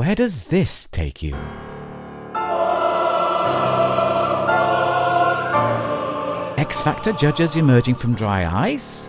[0.00, 1.34] Where does this take you?
[6.56, 9.06] X Factor judges emerging from dry ice?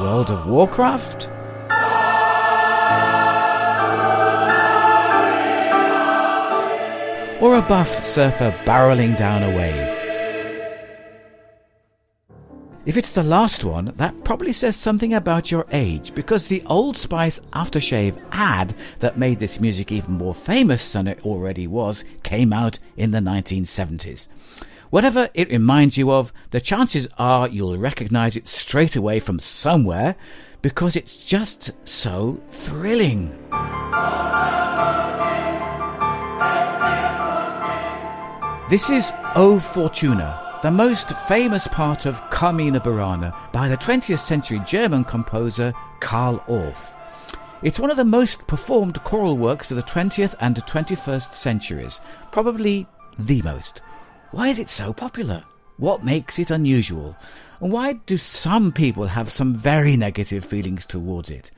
[0.00, 1.28] World of Warcraft?
[7.42, 9.95] Or a buff surfer barreling down a wave?
[12.86, 16.96] If it's the last one, that probably says something about your age, because the Old
[16.96, 22.52] Spice aftershave ad that made this music even more famous than it already was came
[22.52, 24.28] out in the 1970s.
[24.90, 30.14] Whatever it reminds you of, the chances are you'll recognize it straight away from somewhere
[30.62, 33.30] because it's just so thrilling.
[38.70, 44.58] This is O Fortuna, the most famous part of Carmina Burana by the 20th century
[44.66, 46.94] German composer Carl Orff.
[47.62, 52.00] It's one of the most performed choral works of the 20th and 21st centuries,
[52.32, 52.86] probably
[53.18, 53.82] the most.
[54.30, 55.44] Why is it so popular?
[55.76, 57.16] What makes it unusual?
[57.60, 61.50] And why do some people have some very negative feelings towards it?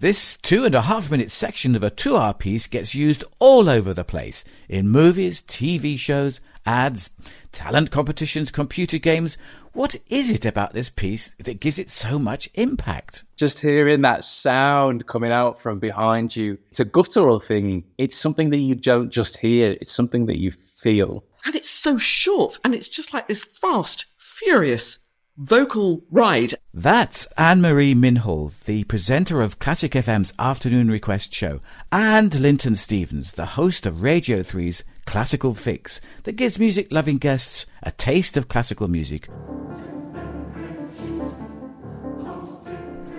[0.00, 3.68] This two and a half minute section of a two hour piece gets used all
[3.70, 7.10] over the place in movies, TV shows, ads,
[7.52, 9.38] talent competitions, computer games.
[9.72, 13.24] What is it about this piece that gives it so much impact?
[13.36, 17.84] Just hearing that sound coming out from behind you, it's a guttural thing.
[17.96, 21.24] It's something that you don't just hear, it's something that you feel.
[21.46, 25.03] And it's so short, and it's just like this fast, furious
[25.36, 26.54] vocal ride.
[26.72, 33.32] That's Anne Marie Minhall, the presenter of Classic FM's Afternoon Request show, and Linton Stephens,
[33.32, 38.48] the host of Radio 3's Classical Fix, that gives music loving guests a taste of
[38.48, 39.28] classical music.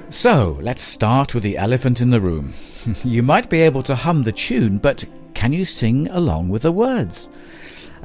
[0.09, 2.53] So, let's start with the elephant in the room.
[3.03, 6.71] you might be able to hum the tune, but can you sing along with the
[6.71, 7.27] words?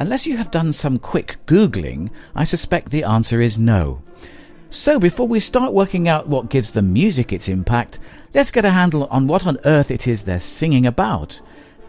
[0.00, 4.00] Unless you have done some quick Googling, I suspect the answer is no.
[4.70, 7.98] So before we start working out what gives the music its impact,
[8.32, 11.38] let's get a handle on what on earth it is they're singing about.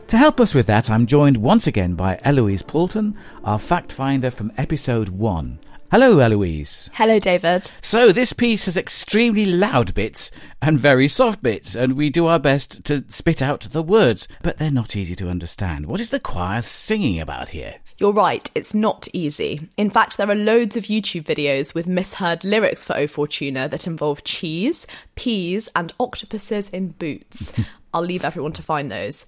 [0.08, 4.30] To help us with that, I'm joined once again by Eloise Poulton, our fact finder
[4.30, 5.60] from episode 1.
[5.90, 6.90] Hello, Eloise.
[6.94, 7.72] Hello, David.
[7.82, 12.40] So, this piece has extremely loud bits and very soft bits, and we do our
[12.40, 15.86] best to spit out the words, but they're not easy to understand.
[15.86, 17.76] What is the choir singing about here?
[18.02, 19.70] You're right, it's not easy.
[19.78, 23.86] In fact, there are loads of YouTube videos with misheard lyrics for O Fortuna that
[23.86, 27.54] involve cheese, peas, and octopuses in boots.
[27.94, 29.28] I'll leave everyone to find those.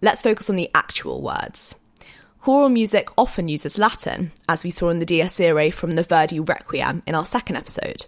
[0.00, 1.78] Let's focus on the actual words.
[2.40, 6.40] Choral music often uses Latin, as we saw in the Dies Irae from the Verdi
[6.40, 8.06] Requiem in our second episode.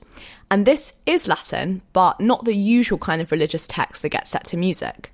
[0.50, 4.44] And this is Latin, but not the usual kind of religious text that gets set
[4.46, 5.12] to music.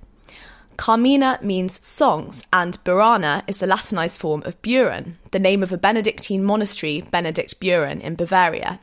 [0.77, 5.77] Carmina means songs, and Burana is the Latinized form of Beuern, the name of a
[5.77, 8.79] Benedictine monastery, Benediktbeuern, in Bavaria.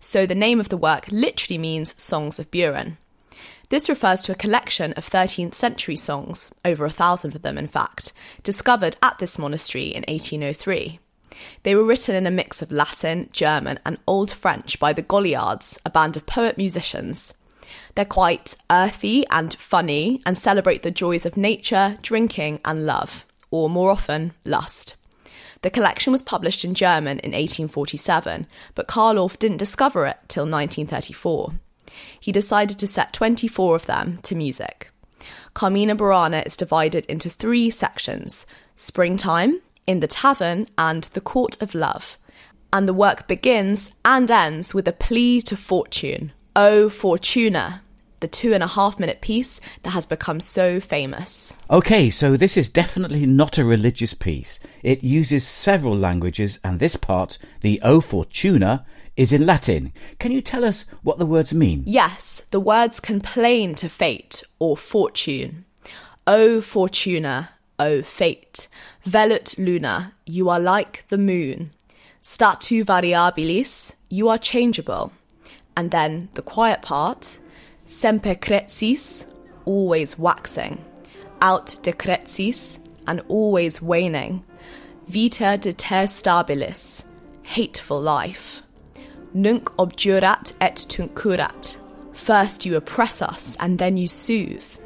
[0.00, 2.96] So the name of the work literally means Songs of Beuern.
[3.68, 7.66] This refers to a collection of 13th century songs, over a thousand of them in
[7.66, 8.12] fact,
[8.42, 11.00] discovered at this monastery in 1803.
[11.62, 15.78] They were written in a mix of Latin, German, and Old French by the Goliards,
[15.84, 17.34] a band of poet musicians.
[17.94, 23.70] They're quite earthy and funny and celebrate the joys of nature, drinking, and love, or
[23.70, 24.94] more often, lust.
[25.62, 30.42] The collection was published in German in 1847, but Carl Orff didn't discover it till
[30.44, 31.54] 1934.
[32.20, 34.90] He decided to set 24 of them to music.
[35.54, 38.46] Carmina Burana is divided into three sections
[38.76, 42.18] Springtime, In the Tavern, and The Court of Love.
[42.72, 47.82] And the work begins and ends with a plea to fortune, O Fortuna,
[48.20, 51.52] the two and a half minute piece that has become so famous.
[51.68, 54.60] Okay, so this is definitely not a religious piece.
[54.84, 59.92] It uses several languages, and this part, the O Fortuna, is in Latin.
[60.20, 61.82] Can you tell us what the words mean?
[61.86, 65.64] Yes, the words complain to fate or fortune.
[66.24, 67.50] O Fortuna,
[67.80, 68.68] O fate,
[69.04, 71.72] velut luna, you are like the moon.
[72.22, 75.12] Statu variabilis, you are changeable.
[75.76, 77.38] And then the quiet part,
[77.86, 79.26] semper crescis,
[79.64, 80.84] always waxing,
[81.42, 84.44] aut decrescis, and always waning,
[85.06, 87.04] vita detestabilis,
[87.44, 88.62] hateful life,
[89.34, 91.76] nunc obdurat et tunc curat,
[92.12, 94.78] first you oppress us and then you soothe,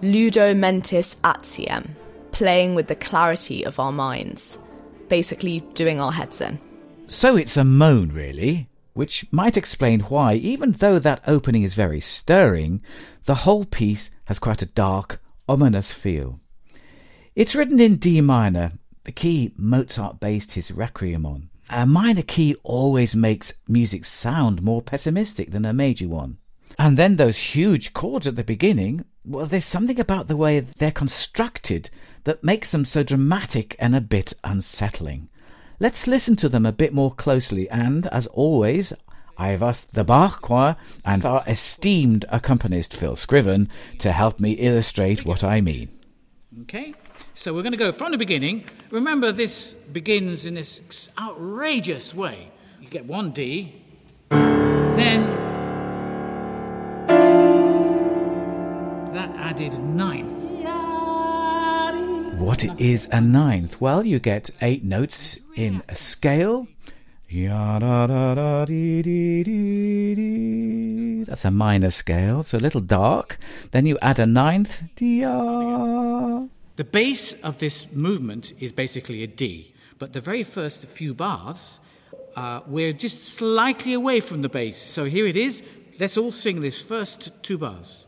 [0.00, 1.90] ludo mentis aciem,
[2.32, 4.58] playing with the clarity of our minds,
[5.08, 6.58] basically doing our heads in.
[7.06, 8.68] So it's a moan, really?
[8.98, 12.82] Which might explain why, even though that opening is very stirring,
[13.26, 16.40] the whole piece has quite a dark, ominous feel.
[17.36, 18.72] It's written in D minor,
[19.04, 21.48] the key Mozart based his Requiem on.
[21.70, 26.38] A minor key always makes music sound more pessimistic than a major one.
[26.76, 30.90] And then those huge chords at the beginning, well, there's something about the way they're
[30.90, 31.88] constructed
[32.24, 35.28] that makes them so dramatic and a bit unsettling.
[35.80, 38.92] Let's listen to them a bit more closely, and as always,
[39.36, 43.68] I've asked the Bach Choir and our esteemed accompanist Phil Scriven
[44.00, 45.88] to help me illustrate what I mean.
[46.62, 46.94] Okay,
[47.34, 48.64] so we're going to go from the beginning.
[48.90, 52.50] Remember, this begins in this outrageous way.
[52.80, 53.80] You get one D,
[54.30, 55.26] then
[59.12, 60.37] that added ninth.
[62.38, 63.80] What is a ninth?
[63.80, 66.68] Well, you get eight notes in a scale.
[71.26, 73.38] That's a minor scale, so a little dark.
[73.72, 74.84] Then you add a ninth.
[74.96, 76.48] The
[76.84, 81.80] base of this movement is basically a D, but the very first few bars,
[82.36, 84.80] uh, we're just slightly away from the bass.
[84.80, 85.64] So here it is.
[85.98, 88.04] Let's all sing this first two bars.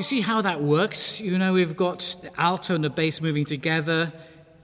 [0.00, 1.20] You see how that works?
[1.20, 4.14] You know, we've got the alto and the bass moving together,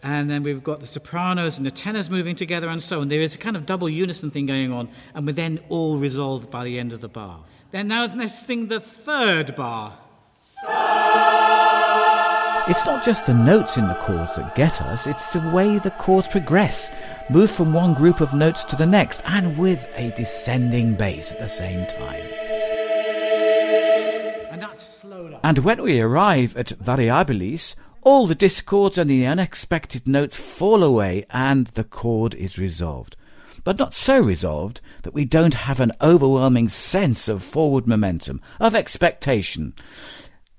[0.02, 3.08] and then we've got the sopranos and the tenors moving together, and so on.
[3.08, 6.50] There is a kind of double unison thing going on, and we're then all resolved
[6.50, 7.44] by the end of the bar.
[7.70, 9.98] Then now let's sing the third bar.
[12.70, 15.90] It's not just the notes in the chords that get us, it's the way the
[15.90, 16.90] chords progress,
[17.28, 21.40] move from one group of notes to the next, and with a descending bass at
[21.40, 22.24] the same time.
[25.46, 31.24] And when we arrive at variabilis, all the discords and the unexpected notes fall away
[31.30, 33.14] and the chord is resolved.
[33.62, 38.74] But not so resolved that we don't have an overwhelming sense of forward momentum, of
[38.74, 39.74] expectation.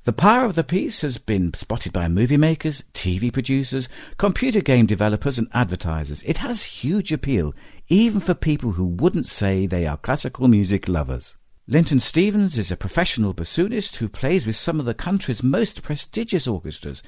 [0.05, 4.85] The power of the piece has been spotted by movie makers, TV producers, computer game
[4.85, 6.23] developers, and advertisers.
[6.23, 7.53] It has huge appeal,
[7.89, 11.35] even for people who wouldn't say they are classical music lovers.
[11.69, 16.47] Linton Stephens is a professional bassoonist who plays with some of the country's most prestigious
[16.47, 17.03] orchestras,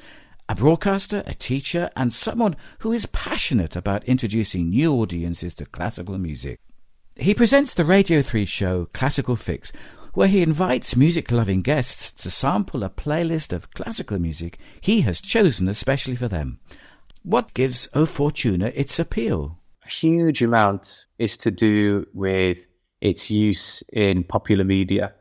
[0.49, 6.17] a broadcaster, a teacher, and someone who is passionate about introducing new audiences to classical
[6.17, 6.59] music.
[7.15, 9.71] He presents the Radio 3 show Classical Fix,
[10.13, 15.21] where he invites music loving guests to sample a playlist of classical music he has
[15.21, 16.59] chosen especially for them.
[17.23, 19.57] What gives O Fortuna its appeal?
[19.85, 22.68] A huge amount is to do with
[23.01, 25.13] its use in popular media.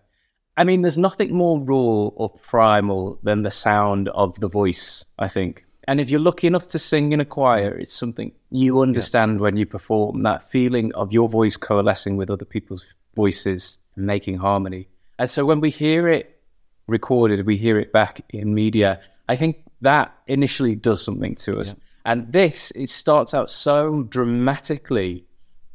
[0.57, 5.29] I mean, there's nothing more raw or primal than the sound of the voice, I
[5.29, 5.65] think.
[5.87, 9.43] And if you're lucky enough to sing in a choir, it's something you understand yeah.
[9.43, 14.39] when you perform that feeling of your voice coalescing with other people's voices and making
[14.39, 14.89] harmony.
[15.19, 16.41] And so when we hear it
[16.89, 21.75] recorded, we hear it back in media, I think that initially does something to us.
[21.75, 22.13] Yeah.
[22.13, 25.28] And this, it starts out so dramatically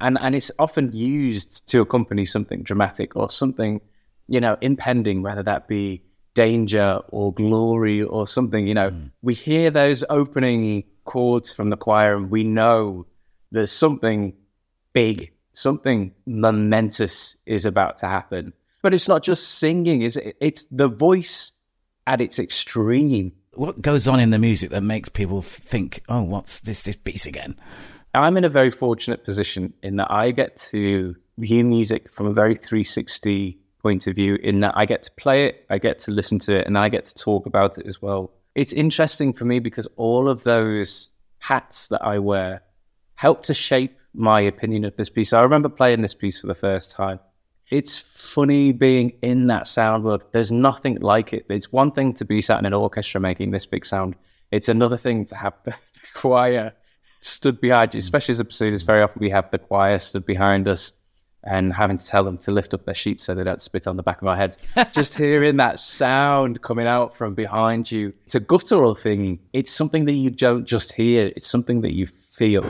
[0.04, 3.82] and and it's often used to accompany something dramatic or something
[4.28, 6.04] you know impending whether that be
[6.36, 8.92] danger or glory or something you know.
[8.92, 9.12] Mm.
[9.22, 13.06] we hear those opening chords from the choir and we know
[13.52, 14.34] there's something
[14.94, 18.54] big something momentous is about to happen.
[18.82, 20.36] But it's not just singing is it?
[20.42, 21.54] It's the voice
[22.06, 23.34] at its extreme.
[23.54, 27.26] What goes on in the music that makes people think oh what's this this piece
[27.26, 27.56] again
[28.14, 32.34] I'm in a very fortunate position in that I get to view music from a
[32.34, 36.12] very 360 point of view, in that I get to play it, I get to
[36.12, 38.32] listen to it, and I get to talk about it as well.
[38.56, 42.64] It's interesting for me because all of those hats that I wear
[43.16, 45.34] help to shape my opinion of this piece.
[45.34, 47.20] I remember playing this piece for the first time.
[47.70, 50.24] It's funny being in that sound world.
[50.32, 51.46] There's nothing like it.
[51.50, 54.16] It's one thing to be sat in an orchestra making this big sound.
[54.52, 55.76] It's another thing to have the
[56.14, 56.74] choir
[57.24, 58.86] stood behind you, especially as a bassoonist.
[58.86, 60.94] Very often we have the choir stood behind us
[61.46, 63.98] and having to tell them to lift up their sheets so they don't spit on
[63.98, 64.58] the back of our heads.
[64.94, 68.14] just hearing that sound coming out from behind you.
[68.26, 69.40] It's a guttural thing.
[69.52, 72.66] It's something that you don't just hear, it's something that you feel.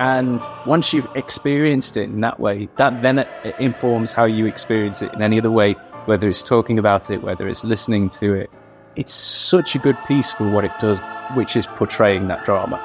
[0.00, 3.26] And once you've experienced it in that way, that then
[3.58, 5.72] informs how you experience it in any other way,
[6.04, 8.50] whether it's talking about it, whether it's listening to it,
[8.98, 10.98] it's such a good piece for what it does,
[11.34, 12.78] which is portraying that drama.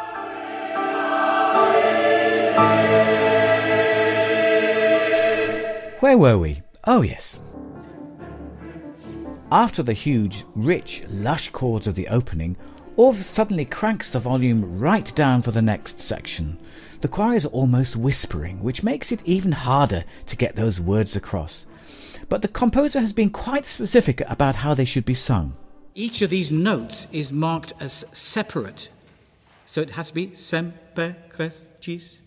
[6.01, 6.62] Where were we?
[6.84, 7.39] Oh, yes.
[9.51, 12.58] After the huge, rich, lush chords of the opening,
[12.96, 16.60] Orff suddenly cranks the volume right down for the next section.
[17.01, 21.65] The choir is almost whispering, which makes it even harder to get those words across.
[22.29, 25.55] But the composer has been quite specific about how they should be sung.
[25.96, 28.90] Each of these notes is marked as separate.
[29.66, 32.18] So it has to be semper crescis,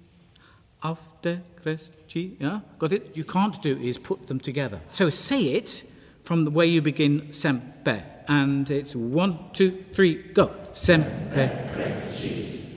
[0.83, 2.37] aut decrescis.
[2.39, 3.17] Yeah, got it?
[3.17, 4.81] You can't do is put them together.
[4.89, 5.83] So say it
[6.23, 8.05] from the way you begin semper.
[8.29, 10.53] And it's one, two, three, go.
[10.73, 12.75] Semper crescis,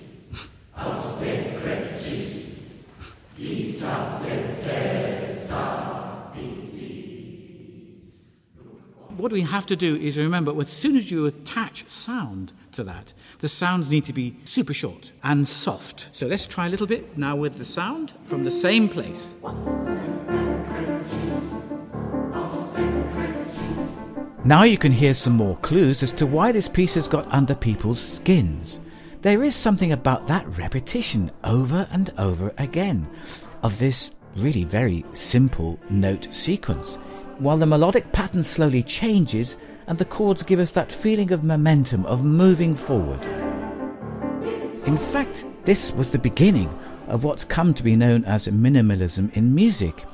[0.77, 2.55] aut decrescis,
[9.19, 13.13] what we have to do is remember as soon as you attach sound to that,
[13.39, 16.07] the sounds need to be super short and soft.
[16.13, 19.35] So let's try a little bit now with the sound from the same place.
[24.45, 27.53] Now you can hear some more clues as to why this piece has got under
[27.53, 28.79] people's skins.
[29.21, 33.09] There is something about that repetition over and over again
[33.63, 36.97] of this really very simple note sequence
[37.39, 42.05] while the melodic pattern slowly changes and the chords give us that feeling of momentum,
[42.05, 43.21] of moving forward.
[44.85, 46.69] In fact, this was the beginning
[47.07, 50.05] of what's come to be known as minimalism in music.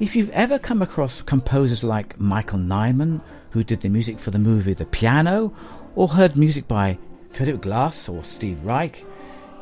[0.00, 4.38] If you've ever come across composers like Michael Nyman, who did the music for the
[4.38, 5.54] movie The Piano,
[5.94, 9.04] or heard music by Philip Glass or Steve Reich,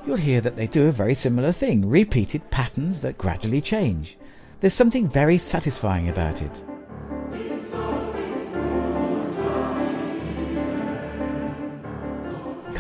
[0.07, 4.17] you'll hear that they do a very similar thing repeated patterns that gradually change.
[4.61, 6.63] There's something very satisfying about it.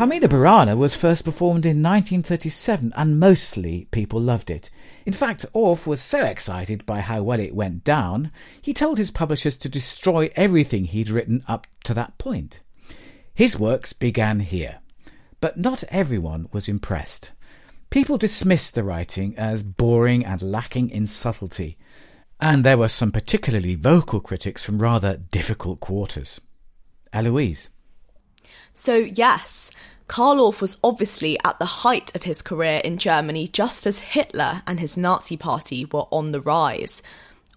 [0.00, 4.70] Carmina Burana was first performed in 1937 and mostly people loved it.
[5.04, 9.10] In fact, Orff was so excited by how well it went down, he told his
[9.10, 12.60] publishers to destroy everything he'd written up to that point.
[13.34, 14.78] His works began here,
[15.38, 17.32] but not everyone was impressed.
[17.90, 21.76] People dismissed the writing as boring and lacking in subtlety,
[22.40, 26.40] and there were some particularly vocal critics from rather difficult quarters.
[27.12, 27.68] Eloise.
[28.74, 29.70] So, yes,
[30.10, 34.62] Carl Orff was obviously at the height of his career in Germany just as Hitler
[34.66, 37.00] and his Nazi party were on the rise.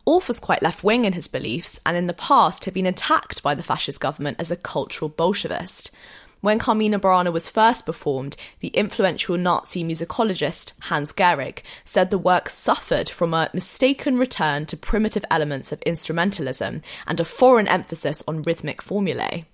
[0.06, 3.42] Orff was quite left wing in his beliefs and in the past had been attacked
[3.42, 5.90] by the fascist government as a cultural Bolshevist.
[6.42, 12.50] When Carmina Burana was first performed, the influential Nazi musicologist Hans Gehrig said the work
[12.50, 18.44] suffered from a mistaken return to primitive elements of instrumentalism and a foreign emphasis on
[18.44, 19.46] rhythmic formulae.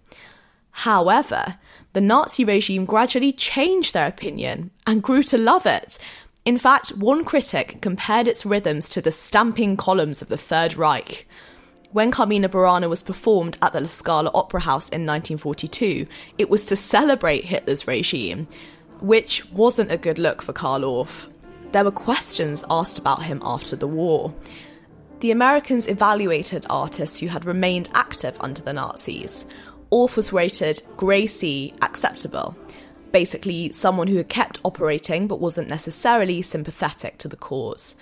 [0.84, 1.58] However,
[1.92, 6.00] the Nazi regime gradually changed their opinion and grew to love it.
[6.46, 11.28] In fact, one critic compared its rhythms to the stamping columns of the Third Reich.
[11.92, 16.08] When Carmina Burana was performed at the La Scala Opera House in 1942,
[16.38, 18.48] it was to celebrate Hitler's regime,
[19.02, 21.28] which wasn't a good look for Carl Orff.
[21.74, 24.34] There were questions asked about him after the war.
[25.20, 29.46] The Americans evaluated artists who had remained active under the Nazis.
[29.92, 30.82] Was rated
[31.28, 32.56] C acceptable.
[33.12, 37.96] Basically, someone who had kept operating but wasn't necessarily sympathetic to the cause.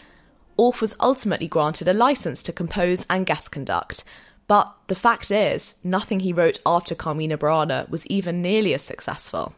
[0.58, 4.04] Orff was ultimately granted a license to compose and guest conduct,
[4.48, 9.54] but the fact is, nothing he wrote after Carmina Burana was even nearly as successful.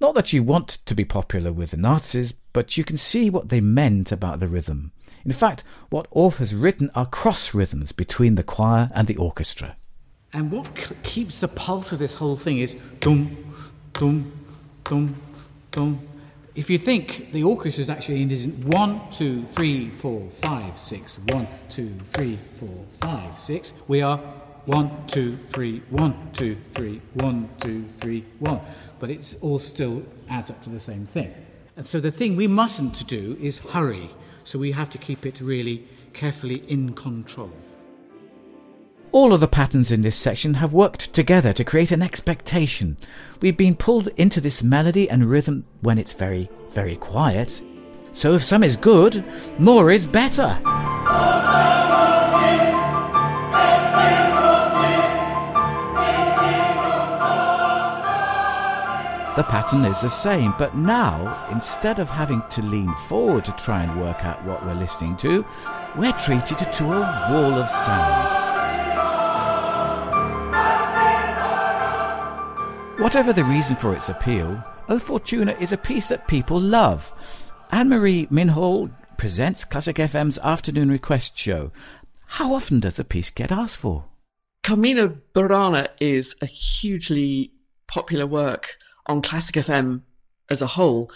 [0.00, 3.50] Not that you want to be popular with the Nazis, but you can see what
[3.50, 4.92] they meant about the rhythm.
[5.24, 9.76] In fact, what Orff has written are cross rhythms between the choir and the orchestra.
[10.32, 10.68] And what
[11.02, 13.36] keeps the pulse of this whole thing is dum,
[13.92, 14.32] dum,
[14.84, 15.16] dum,
[15.72, 16.00] dum.
[16.54, 21.48] If you think the orchestra is actually in one, two, three, four, five, six, one,
[21.68, 24.18] two, three, four, five, six, we are
[24.66, 28.60] one, two, three, one, two, three, one, two, three, one.
[28.98, 31.34] But it all still adds up to the same thing.
[31.76, 34.10] And so the thing we mustn't do is hurry.
[34.44, 37.50] So we have to keep it really carefully in control.
[39.12, 42.96] All of the patterns in this section have worked together to create an expectation.
[43.40, 47.60] We've been pulled into this melody and rhythm when it's very, very quiet.
[48.12, 49.24] So if some is good,
[49.58, 50.60] more is better.
[59.34, 63.82] The pattern is the same, but now, instead of having to lean forward to try
[63.82, 65.44] and work out what we're listening to,
[65.96, 68.49] we're treated to a wall of sound.
[73.00, 77.14] Whatever the reason for its appeal, O Fortuna is a piece that people love.
[77.72, 81.72] Anne Marie Minhall presents Classic FM's afternoon request show.
[82.26, 84.04] How often does the piece get asked for?
[84.62, 87.52] Carmina Burana is a hugely
[87.88, 88.76] popular work
[89.06, 90.02] on Classic FM
[90.50, 91.10] as a whole,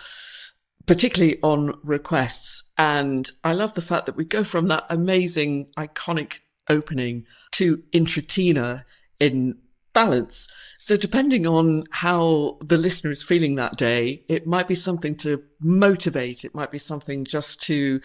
[0.86, 2.64] particularly on requests.
[2.78, 6.38] And I love the fact that we go from that amazing, iconic
[6.70, 8.84] opening to In trutina
[9.20, 9.58] in
[9.94, 10.48] balance.
[10.78, 15.42] So depending on how the listener is feeling that day, it might be something to
[15.60, 16.44] motivate.
[16.44, 18.00] It might be something just to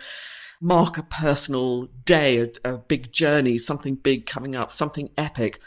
[0.61, 5.59] mark a personal day, a, a big journey, something big coming up, something epic.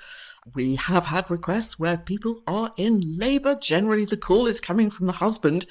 [0.55, 3.55] We have had requests where people are in labour.
[3.55, 5.67] Generally, the call is coming from the husband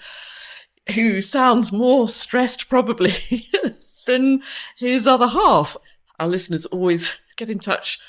[0.96, 3.48] who sounds more stressed probably
[4.08, 4.41] than
[4.77, 5.77] his other half.
[6.20, 8.00] Our listeners always get in touch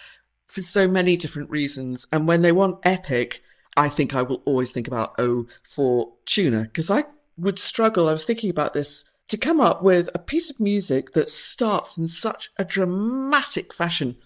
[0.53, 2.07] for so many different reasons.
[2.13, 3.43] And when they want epic,
[3.77, 7.05] I think I will always think about O for Tuna because I
[7.39, 8.09] would struggle.
[8.09, 11.97] I was thinking about this to come up with a piece of music that starts
[11.97, 14.17] in such a dramatic fashion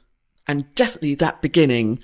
[0.49, 2.01] and definitely that beginning.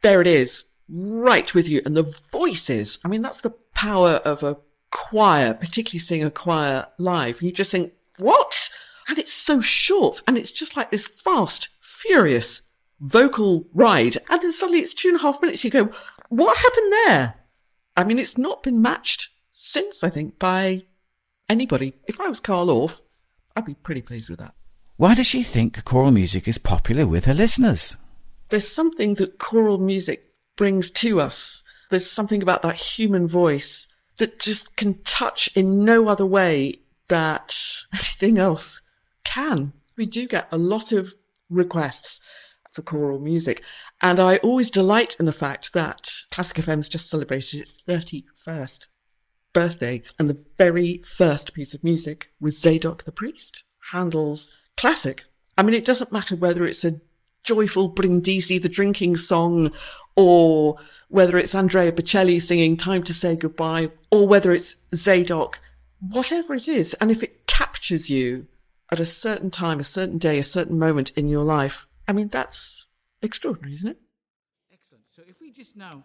[0.00, 1.82] There it is, right with you.
[1.86, 4.56] And the voices, I mean, that's the power of a
[4.90, 7.42] choir, particularly seeing a choir live.
[7.42, 8.70] You just think, what?
[9.08, 12.62] And it's so short and it's just like this fast, furious
[13.02, 14.16] vocal ride.
[14.30, 15.64] And then suddenly it's two and a half minutes.
[15.64, 15.90] You go,
[16.28, 17.34] what happened there?
[17.96, 20.86] I mean, it's not been matched since, I think, by
[21.48, 21.94] anybody.
[22.06, 23.02] If I was Carl Orff,
[23.54, 24.54] I'd be pretty pleased with that.
[24.96, 27.96] Why does she think choral music is popular with her listeners?
[28.48, 30.24] There's something that choral music
[30.56, 31.62] brings to us.
[31.90, 33.86] There's something about that human voice
[34.18, 36.76] that just can touch in no other way
[37.08, 37.58] that
[37.92, 38.80] anything else
[39.24, 39.72] can.
[39.96, 41.14] We do get a lot of
[41.50, 42.21] requests
[42.72, 43.62] for choral music.
[44.00, 48.86] And I always delight in the fact that Classic FM's just celebrated its 31st
[49.52, 50.02] birthday.
[50.18, 55.24] And the very first piece of music was Zadok the Priest, Handel's classic.
[55.56, 57.00] I mean, it doesn't matter whether it's a
[57.44, 59.72] joyful Brindisi, the drinking song,
[60.16, 65.60] or whether it's Andrea Bocelli singing Time to Say Goodbye, or whether it's Zadok,
[66.00, 66.94] whatever it is.
[66.94, 68.46] And if it captures you
[68.90, 72.28] at a certain time, a certain day, a certain moment in your life, I mean,
[72.28, 72.86] that's
[73.20, 73.98] extraordinary, isn't it?
[74.72, 75.04] Excellent.
[75.14, 76.02] So if we just now.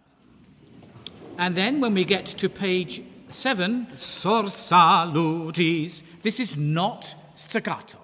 [1.37, 7.99] And then when we get to page seven, Sors salutis, this is not staccato.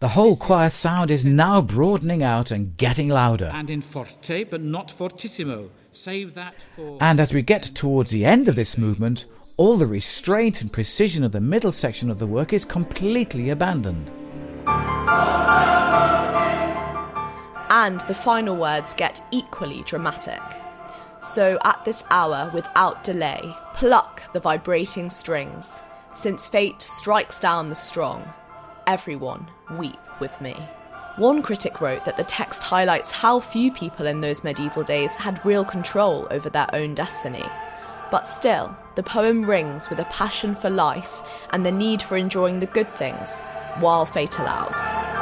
[0.00, 3.52] The whole choir sound is now broadening out and getting louder.
[3.54, 5.70] And in forte, but not fortissimo.
[5.92, 6.98] Save that for.
[7.00, 9.26] And as we get towards the end of this movement,
[9.56, 14.10] all the restraint and precision of the middle section of the work is completely abandoned.
[17.82, 20.40] And the final words get equally dramatic.
[21.18, 27.74] So at this hour, without delay, pluck the vibrating strings, since fate strikes down the
[27.74, 28.24] strong.
[28.86, 29.48] Everyone
[29.80, 30.52] weep with me.
[31.16, 35.44] One critic wrote that the text highlights how few people in those medieval days had
[35.44, 37.44] real control over their own destiny.
[38.12, 42.60] But still, the poem rings with a passion for life and the need for enjoying
[42.60, 43.40] the good things,
[43.80, 45.21] while fate allows.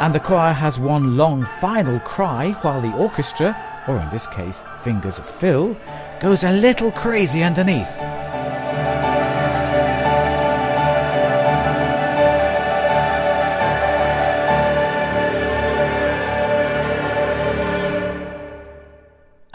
[0.00, 3.56] And the choir has one long final cry while the orchestra,
[3.88, 5.76] or in this case, fingers of Phil,
[6.20, 8.17] goes a little crazy underneath.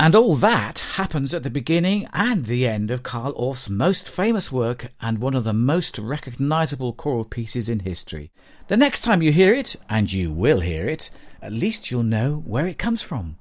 [0.04, 4.52] And all that happens at the beginning and the end of Carl Orff's most famous
[4.52, 8.30] work and one of the most recognisable choral pieces in history.
[8.68, 11.10] The next time you hear it, and you will hear it,
[11.42, 13.38] at least you'll know where it comes from.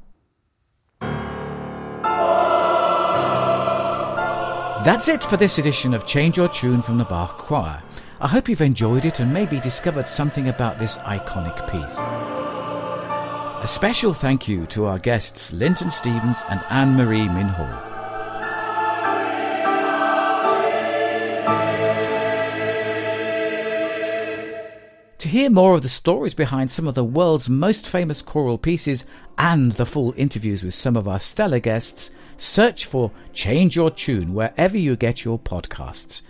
[4.85, 7.83] That's it for this edition of Change Your Tune from the Bach Choir.
[8.20, 12.41] I hope you've enjoyed it and maybe discovered something about this iconic piece.
[13.62, 17.70] A special thank you to our guests Linton Stephens and Anne Marie Minhall.
[25.18, 29.05] To hear more of the stories behind some of the world's most famous choral pieces
[29.38, 34.35] and the full interviews with some of our stellar guests, search for Change Your Tune
[34.35, 36.22] wherever you get your podcasts.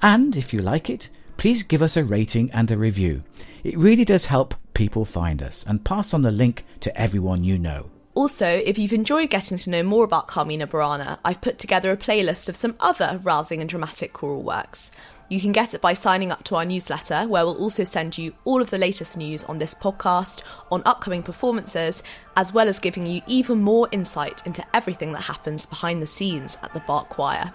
[0.00, 3.24] And if you like it, please give us a rating and a review.
[3.62, 7.58] It really does help people find us and pass on the link to everyone you
[7.58, 7.90] know.
[8.14, 11.96] Also, if you've enjoyed getting to know more about Carmina Burana, I've put together a
[11.96, 14.92] playlist of some other rousing and dramatic choral works.
[15.28, 18.34] You can get it by signing up to our newsletter, where we'll also send you
[18.44, 22.02] all of the latest news on this podcast, on upcoming performances,
[22.36, 26.56] as well as giving you even more insight into everything that happens behind the scenes
[26.62, 27.52] at the Bach Choir.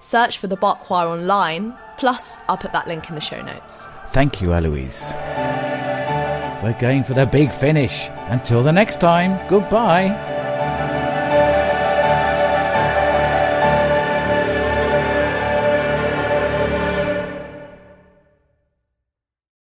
[0.00, 3.86] Search for the Bach Choir online, plus, I'll put that link in the show notes.
[4.08, 5.12] Thank you, Eloise.
[6.64, 8.08] We're going for the big finish.
[8.28, 10.33] Until the next time, goodbye.